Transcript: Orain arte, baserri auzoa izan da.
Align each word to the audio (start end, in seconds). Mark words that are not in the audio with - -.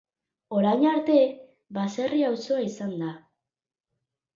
Orain 0.61 0.85
arte, 0.93 1.19
baserri 1.81 2.25
auzoa 2.33 2.67
izan 2.73 3.01
da. 3.07 3.15